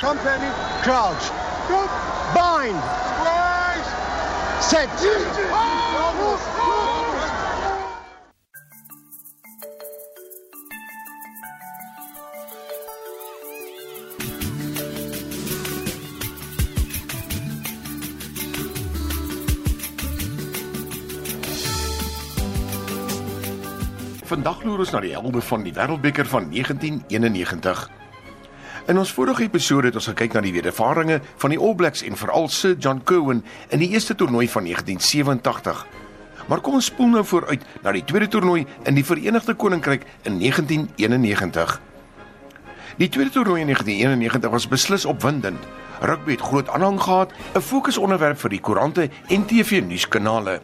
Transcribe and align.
Company, 0.00 0.48
crouch. 0.82 1.30
Bind. 2.32 2.80
Set. 4.60 4.88
Vandag 24.24 24.62
loer 24.62 24.78
ons 24.78 24.90
na 24.90 25.00
die 25.00 25.12
helde 25.12 25.40
van 25.40 25.62
die 25.62 25.72
Wêreldbeker 25.76 26.24
van 26.26 26.48
1991. 26.48 27.99
In 28.88 28.98
ons 28.98 29.12
vorige 29.12 29.42
episode 29.44 29.90
het 29.90 29.96
ons 29.98 30.08
gekyk 30.08 30.32
na 30.32 30.40
die 30.44 30.54
wedervarings 30.54 31.26
van 31.42 31.52
die 31.52 31.58
All 31.60 31.74
Blacks 31.76 32.02
en 32.06 32.16
veral 32.16 32.48
Sir 32.48 32.78
John 32.80 33.02
Kirwan 33.04 33.42
in 33.68 33.82
die 33.82 33.90
eerste 33.92 34.14
toernooi 34.14 34.48
van 34.48 34.64
1987. 34.64 35.82
Maar 36.48 36.62
kom 36.64 36.78
ons 36.78 36.88
spoel 36.88 37.12
nou 37.12 37.24
vooruit 37.24 37.64
na 37.84 37.92
die 37.92 38.04
tweede 38.04 38.28
toernooi 38.32 38.64
in 38.88 38.96
die 38.96 39.04
Verenigde 39.04 39.54
Koninkryk 39.54 40.06
in 40.22 40.38
1991. 40.40 41.76
Die 42.96 43.08
tweede 43.08 43.30
toernooi 43.30 43.60
in 43.60 43.66
1991 43.68 44.50
was 44.50 44.68
beslis 44.68 45.04
opwindend. 45.04 45.60
Rugby 46.00 46.38
het 46.38 46.40
groot 46.48 46.68
aanhang 46.68 47.00
gehad, 47.02 47.32
'n 47.54 47.60
fokusonderwerp 47.60 48.38
vir 48.40 48.50
die 48.50 48.60
koerante 48.60 49.10
en 49.28 49.46
TV-nuuskanale. 49.46 50.60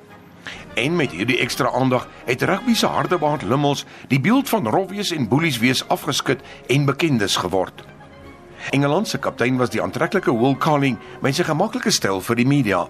En 0.75 0.97
met 0.97 1.11
hierdie 1.11 1.39
ekstra 1.39 1.71
aandag 1.71 2.09
het 2.25 2.43
rugby 2.43 2.75
se 2.75 2.87
hardebaard 2.87 3.43
lummels 3.43 3.85
die 4.09 4.21
beeld 4.21 4.49
van 4.49 4.67
rowwees 4.67 5.11
en 5.11 5.29
boelies 5.29 5.59
wees 5.59 5.89
afgeskit 5.89 6.41
en 6.67 6.85
bekendes 6.85 7.37
geword. 7.37 7.85
Engeland 8.71 9.09
se 9.09 9.19
kaptein 9.19 9.59
was 9.59 9.71
die 9.71 9.83
aantreklike 9.83 10.33
Will 10.33 10.57
Carling 10.59 10.99
met 11.23 11.37
sy 11.37 11.45
gemaklike 11.47 11.91
styl 11.91 12.21
vir 12.21 12.37
die 12.37 12.47
media. 12.47 12.87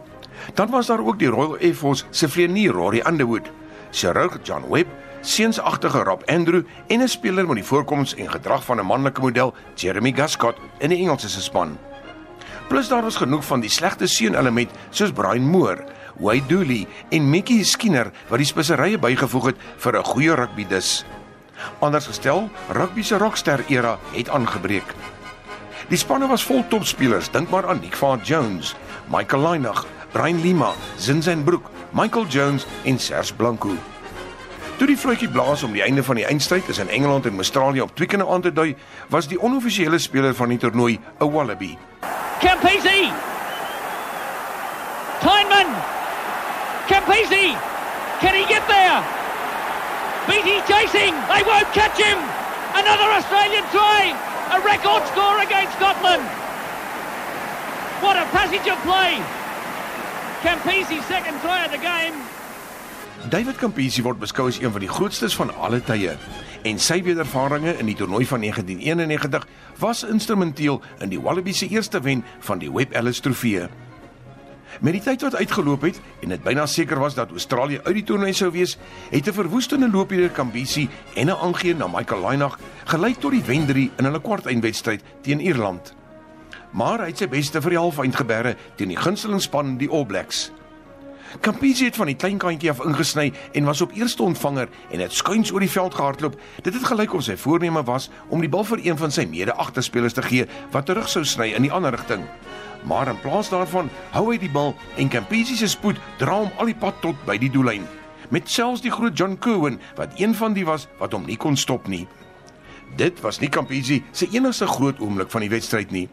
Dan 0.55 0.70
was 0.70 0.86
daar 0.86 1.02
ook 1.05 1.19
die 1.19 1.30
Royal 1.32 1.58
Air 1.60 1.74
Force 1.74 2.05
se 2.10 2.28
vlieënier 2.28 2.72
Rory 2.72 3.02
Underwood, 3.06 3.50
chirurg 3.91 4.38
John 4.44 4.69
Webb, 4.70 4.88
seunsagtige 5.22 6.04
Rob 6.04 6.22
Andrew 6.27 6.62
en 6.88 7.02
'n 7.02 7.08
speler 7.08 7.47
met 7.47 7.56
die 7.56 7.64
voorkoms 7.64 8.14
en 8.14 8.30
gedrag 8.30 8.64
van 8.64 8.80
'n 8.80 8.86
manlike 8.86 9.20
model, 9.20 9.54
Jeremy 9.74 10.12
Guscott 10.12 10.56
in 10.78 10.91
die 10.91 10.98
Engelse 10.98 11.41
span. 11.41 11.78
Plus 12.69 12.88
daar 12.88 13.02
was 13.02 13.16
genoeg 13.16 13.44
van 13.44 13.60
die 13.60 13.70
slegte 13.70 14.06
seun 14.06 14.34
element 14.34 14.70
soos 14.91 15.12
Brian 15.12 15.47
Moore 15.47 15.84
Wade 16.19 16.47
Dooley 16.47 16.86
en 17.08 17.30
Mickey 17.30 17.62
Skinner 17.62 18.10
wat 18.28 18.38
die 18.38 18.48
speserye 18.48 18.98
bygevoeg 18.98 19.47
het 19.47 19.56
vir 19.77 19.98
'n 19.98 20.04
goeie 20.04 20.34
rugby 20.34 20.66
dis. 20.66 21.04
Anders 21.80 22.06
gestel, 22.06 22.50
rugby 22.69 23.02
se 23.02 23.19
rockster 23.19 23.64
era 23.69 23.98
het 24.12 24.28
aangebreek. 24.28 25.16
Die 25.86 25.98
spanne 25.98 26.26
was 26.26 26.42
vol 26.42 26.64
topspelers, 26.66 27.28
dink 27.30 27.50
maar 27.50 27.68
aan 27.70 27.78
Nick 27.78 27.94
van 27.96 28.18
Jones, 28.26 28.74
Michael 29.06 29.42
Lynagh, 29.42 29.84
Brian 30.10 30.40
Lima, 30.42 30.72
Zinzan 30.98 31.44
Brook, 31.44 31.70
Michael 31.90 32.26
Jones 32.26 32.66
en 32.84 32.98
Serge 32.98 33.34
Blanco. 33.34 33.70
Toe 34.76 34.86
die 34.90 34.96
fluitjie 34.98 35.28
blaas 35.30 35.62
om 35.62 35.72
die 35.72 35.84
einde 35.86 36.02
van 36.04 36.18
die 36.18 36.26
eindstryd 36.26 36.66
tussen 36.66 36.90
Engeland 36.90 37.26
en 37.26 37.36
Australië 37.36 37.80
op 37.80 37.94
Twickenham 37.94 38.32
aan 38.34 38.42
te 38.42 38.52
dui, 38.52 38.74
was 39.08 39.30
die 39.30 39.38
onoffisiële 39.38 39.98
speler 40.02 40.34
van 40.34 40.48
die 40.48 40.58
toernooi 40.58 40.98
'n 41.20 41.30
Wallaby. 41.32 41.78
Campese! 42.40 43.12
Kleinman! 45.22 45.70
Campese! 46.88 47.54
Can 48.20 48.34
he 48.34 48.44
get 48.50 48.66
there? 48.66 49.00
Beatty 50.26 50.58
chasing! 50.66 51.14
They 51.30 51.42
won't 51.46 51.70
catch 51.72 51.96
him! 51.96 52.18
Another 52.74 53.08
Australian 53.16 53.64
try! 53.70 54.35
A 54.50 54.61
record 54.61 55.02
score 55.08 55.39
against 55.42 55.75
Scotland! 55.77 56.22
What 58.00 58.16
a 58.16 58.27
passage 58.30 58.69
of 58.70 58.78
play! 58.86 59.19
Campese's 60.42 61.05
second 61.06 61.41
try 61.41 61.64
of 61.64 61.72
the 61.72 61.78
game. 61.78 62.14
David 63.28 63.56
Campese 63.58 64.03
word 64.06 64.20
beskou 64.22 64.47
as 64.47 64.60
een 64.62 64.70
van 64.70 64.84
die 64.84 64.91
grootstes 64.91 65.34
van 65.34 65.50
alle 65.59 65.81
tye 65.82 66.12
en 66.69 66.78
sy 66.78 67.00
wedervarings 67.03 67.81
in 67.81 67.91
die 67.91 67.97
toernooi 67.98 68.26
van 68.26 68.44
1991 68.44 69.47
was 69.82 70.04
instrumenteel 70.06 70.78
in 71.03 71.10
die 71.10 71.20
Wallabies 71.20 71.59
se 71.65 71.69
eerste 71.69 72.00
wen 72.00 72.22
van 72.47 72.62
die 72.62 72.70
Webb 72.70 72.94
Ellis 72.94 73.20
Trofee. 73.20 73.66
Met 74.81 74.92
die 74.92 75.03
tyd 75.03 75.22
wat 75.25 75.37
uitgeloop 75.37 75.87
het 75.88 76.00
en 76.22 76.34
dit 76.34 76.42
byna 76.44 76.66
seker 76.66 76.98
was 77.00 77.14
dat 77.16 77.31
Australië 77.31 77.81
uit 77.84 77.94
die 77.94 78.04
toernooi 78.04 78.32
sou 78.37 78.50
wees, 78.53 78.76
het 79.10 79.28
'n 79.28 79.32
verwoestende 79.32 79.91
loop 79.91 80.09
deur 80.09 80.32
Campese 80.32 80.88
en 81.14 81.26
'n 81.26 81.37
aangee 81.37 81.75
na 81.75 81.87
Michael 81.87 82.28
Lynagh 82.28 82.59
gelei 82.84 83.14
tot 83.19 83.31
die 83.31 83.42
wen-3 83.42 83.91
in 83.97 84.04
hulle 84.04 84.20
kwartfinalewedstryd 84.20 85.03
teen 85.22 85.41
Ierland. 85.41 85.94
Maar 86.70 86.98
hy 86.98 87.06
het 87.06 87.19
sy 87.19 87.28
beste 87.28 87.60
vir 87.60 87.70
die 87.70 87.78
halfeind 87.78 88.16
geberre 88.16 88.56
teen 88.76 88.88
die 88.88 88.97
gunstelingsspan 88.97 89.76
die 89.76 89.91
All 89.91 90.04
Blacks. 90.04 90.50
Campese 91.41 91.84
het 91.84 91.97
van 91.97 92.06
die 92.06 92.16
klein 92.16 92.38
kantjie 92.38 92.70
af 92.70 92.80
ingesny 92.84 93.32
en 93.52 93.64
was 93.64 93.80
op 93.80 93.92
eerste 93.97 94.22
ontvanger 94.22 94.69
en 94.91 95.00
het 95.00 95.12
skuins 95.12 95.52
oor 95.52 95.60
die 95.60 95.70
veld 95.70 95.94
gehardloop. 95.94 96.36
Dit 96.62 96.74
het 96.74 96.84
gelyk 96.84 97.14
of 97.14 97.24
sy 97.26 97.36
voorneme 97.36 97.82
was 97.84 98.10
om 98.28 98.41
die 98.41 98.50
bal 98.50 98.64
vir 98.64 98.82
een 98.84 98.98
van 99.00 99.10
sy 99.10 99.24
mede-agterspelers 99.30 100.14
te 100.16 100.22
gee 100.22 100.46
wat 100.75 100.86
terug 100.86 101.08
sou 101.08 101.25
sny 101.25 101.52
in 101.56 101.66
die 101.66 101.72
ander 101.72 101.94
rigting. 101.96 102.25
Maar 102.86 103.08
in 103.08 103.20
plaas 103.20 103.50
daarvan 103.50 103.91
hou 104.14 104.28
hy 104.30 104.38
die 104.38 104.52
bal 104.52 104.75
en 104.96 105.10
Campese 105.10 105.56
se 105.56 105.69
spoed 105.69 105.98
dra 106.20 106.36
hom 106.42 106.52
al 106.58 106.70
die 106.70 106.78
pad 106.78 107.00
tot 107.02 107.19
by 107.26 107.38
die 107.41 107.50
doellyn. 107.50 107.86
Met 108.30 108.50
selfs 108.50 108.84
die 108.84 108.92
groot 108.92 109.19
John 109.19 109.38
Cowan 109.38 109.80
wat 109.96 110.20
een 110.20 110.34
van 110.34 110.54
die 110.54 110.66
was 110.66 110.86
wat 111.00 111.16
hom 111.16 111.26
nie 111.26 111.38
kon 111.41 111.56
stop 111.56 111.88
nie. 111.88 112.04
Dit 112.96 113.20
was 113.20 113.41
nie 113.41 113.50
Campese 113.50 114.02
se 114.12 114.28
enigste 114.32 114.66
groot 114.70 115.00
oomblik 115.00 115.30
van 115.30 115.46
die 115.46 115.50
wedstryd 115.50 115.91
nie. 115.91 116.08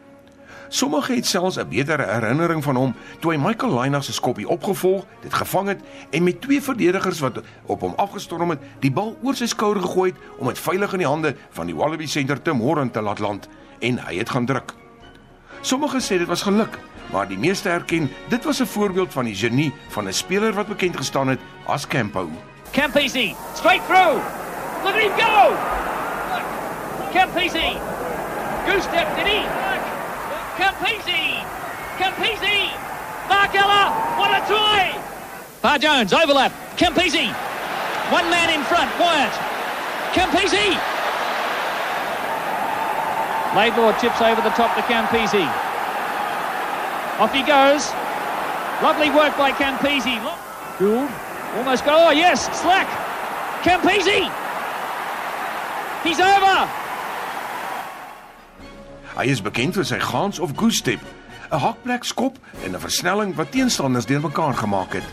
Sommige 0.74 1.14
het 1.14 1.26
selfs 1.26 1.56
'n 1.56 1.68
beter 1.68 2.00
herinnering 2.00 2.62
van 2.62 2.76
hom 2.76 2.94
toe 3.20 3.32
hy 3.32 3.38
Michael 3.38 3.80
Lynagh 3.80 4.04
se 4.04 4.12
skoppie 4.12 4.48
opgevolg, 4.48 5.04
dit 5.20 5.34
gevang 5.34 5.68
het 5.68 5.80
en 6.10 6.22
met 6.22 6.40
twee 6.40 6.62
verdedigers 6.62 7.20
wat 7.20 7.42
op 7.66 7.80
hom 7.80 7.92
afgestorm 7.96 8.50
het, 8.50 8.58
die 8.80 8.90
bal 8.90 9.16
oor 9.22 9.34
sy 9.34 9.46
skouer 9.46 9.80
gegooi 9.80 10.10
het 10.10 10.20
om 10.38 10.46
dit 10.46 10.58
veilig 10.58 10.92
in 10.92 10.98
die 10.98 11.06
hande 11.06 11.36
van 11.50 11.66
die 11.66 11.74
Wallaby 11.74 12.06
senter 12.06 12.42
Tim 12.42 12.60
Horan 12.60 12.90
te 12.90 13.00
laat 13.00 13.18
land 13.18 13.48
en 13.78 13.98
hy 13.98 14.16
het 14.16 14.30
gaan 14.30 14.46
druk. 14.46 14.74
Sommige 15.60 16.00
sê 16.00 16.18
dit 16.18 16.26
was 16.26 16.42
geluk, 16.42 16.78
maar 17.12 17.28
die 17.28 17.38
meeste 17.38 17.68
erken 17.68 18.10
dit 18.28 18.44
was 18.44 18.60
'n 18.60 18.66
voorbeeld 18.66 19.12
van 19.12 19.24
die 19.24 19.34
genie 19.34 19.72
van 19.88 20.08
'n 20.08 20.12
speler 20.12 20.52
wat 20.52 20.66
bekend 20.66 20.96
gestaan 20.96 21.28
het 21.28 21.40
as 21.66 21.86
Campo. 21.86 22.28
Campese, 22.72 23.34
straight 23.54 23.86
through! 23.86 24.18
Look 24.82 24.94
at 24.94 25.00
him 25.00 25.12
go! 25.16 25.54
Campese! 27.12 27.78
Goose 28.66 28.82
step, 28.82 29.16
did 29.16 29.26
he? 29.26 29.63
Campese! 30.56 31.42
Campese! 31.98 32.70
Markella! 33.28 33.90
What 34.18 34.30
a 34.30 34.40
try! 34.46 34.94
Bar 35.62 35.78
Jones, 35.78 36.12
overlap. 36.12 36.52
Campese! 36.76 37.32
One 38.12 38.28
man 38.30 38.50
in 38.54 38.62
front, 38.64 38.90
Wyatt. 39.00 39.32
Campese! 40.12 40.78
Laidlaw 43.56 43.98
chips 44.00 44.20
over 44.20 44.40
the 44.42 44.50
top 44.50 44.74
to 44.76 44.82
Campese. 44.82 45.46
Off 47.18 47.32
he 47.32 47.42
goes. 47.42 47.90
Lovely 48.82 49.10
work 49.10 49.36
by 49.38 49.52
Campese. 49.52 50.18
Gould 50.78 51.10
almost 51.56 51.84
go. 51.84 51.94
Oh, 51.94 52.10
yes, 52.10 52.46
slack. 52.60 52.88
Campese! 53.62 54.30
He's 56.02 56.20
over! 56.20 56.68
Hy 59.14 59.28
is 59.30 59.38
bekend 59.38 59.76
vir 59.78 59.86
sy 59.86 60.00
gaans 60.02 60.40
of 60.42 60.56
goose 60.58 60.80
step, 60.82 60.98
'n 61.52 61.60
hakplek 61.62 62.02
skop 62.04 62.34
en 62.64 62.74
'n 62.74 62.80
versnelling 62.80 63.34
wat 63.38 63.52
teenstanders 63.52 64.06
deurmekaar 64.06 64.54
gemaak 64.54 64.92
het. 64.94 65.06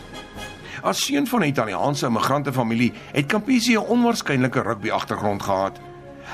As 0.82 1.04
seun 1.06 1.26
van 1.26 1.40
'n 1.42 1.52
Italiaanse 1.54 2.06
immigrantefamilie 2.06 2.92
het 3.12 3.26
Campese 3.26 3.72
'n 3.72 3.86
onwaarskynlike 3.86 4.62
rugby 4.62 4.90
agtergrond 4.90 5.42
gehad. 5.42 5.78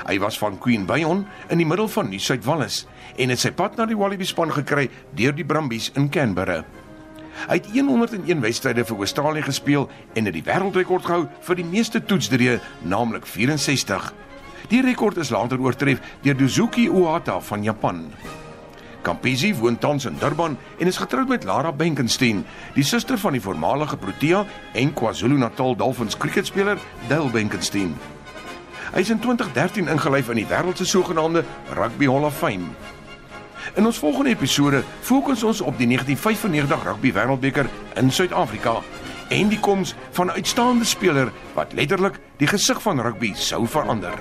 Hy 0.07 0.19
was 0.19 0.37
van 0.37 0.57
Queen 0.57 0.85
Bayon 0.85 1.27
in 1.49 1.57
die 1.57 1.65
middel 1.65 1.87
van 1.87 2.09
Nieu-Suid-Wales 2.09 2.87
en 3.17 3.29
het 3.29 3.39
sy 3.39 3.51
pad 3.51 3.75
na 3.75 3.85
die 3.85 3.97
Wallaby 3.97 4.25
span 4.25 4.51
gekry 4.51 4.89
deur 5.13 5.35
die 5.35 5.45
Brumbies 5.45 5.91
in 5.93 6.09
Canberra. 6.09 6.65
Hy 7.47 7.53
het 7.53 7.65
101 7.71 8.41
wedstryde 8.41 8.85
vir 8.85 8.97
Australië 8.97 9.41
gespeel 9.41 9.89
en 10.13 10.25
het 10.25 10.33
die 10.33 10.43
wêreldrekord 10.43 11.05
gehou 11.05 11.27
vir 11.41 11.55
die 11.55 11.65
meeste 11.65 12.05
toetsdrieë, 12.05 12.59
naamlik 12.81 13.25
64. 13.25 14.13
Die 14.69 14.81
rekord 14.85 15.17
is 15.17 15.31
later 15.33 15.57
oortref 15.57 15.97
deur 16.21 16.35
Dozuki 16.37 16.83
Ohata 16.93 17.39
van 17.41 17.63
Japan. 17.65 18.03
Campisi 19.01 19.49
woon 19.57 19.79
tans 19.81 20.05
in 20.05 20.17
Durban 20.21 20.57
en 20.77 20.87
is 20.87 20.99
getroud 21.01 21.27
met 21.27 21.43
Lara 21.43 21.71
Benkenstein, 21.71 22.43
die 22.75 22.85
suster 22.85 23.17
van 23.17 23.33
die 23.33 23.41
voormalige 23.41 23.97
Protea 23.97 24.43
en 24.77 24.93
KwaZulu-Natal 24.93 25.73
Dolphins 25.75 26.17
kriketspeler 26.17 26.77
Dale 27.07 27.31
Benkenstein. 27.33 27.95
Hy 28.93 29.01
is 29.01 29.09
in 29.09 29.19
2013 29.25 29.89
ingelyf 29.89 30.29
in 30.29 30.43
die 30.43 30.47
wêreld 30.49 30.77
se 30.77 30.85
sogenaamde 30.85 31.43
Rugby 31.73 32.05
Hall 32.05 32.29
of 32.29 32.37
Fame. 32.37 32.69
In 33.73 33.89
ons 33.89 33.97
volgende 33.97 34.37
episode 34.37 34.83
fokus 35.01 35.41
ons 35.43 35.65
op 35.65 35.81
die 35.81 35.89
1995 35.89 36.85
Rugby 36.85 37.13
Wêreldbeker 37.17 37.69
in 37.97 38.13
Suid-Afrika 38.13 38.83
en 39.29 39.49
die 39.49 39.59
koms 39.59 39.95
van 40.11 40.27
'n 40.27 40.37
uitstaande 40.37 40.85
speler 40.85 41.31
wat 41.53 41.73
letterlik 41.73 42.19
die 42.37 42.47
gesig 42.47 42.81
van 42.81 43.01
rugby 43.01 43.33
sou 43.33 43.67
verander. 43.67 44.19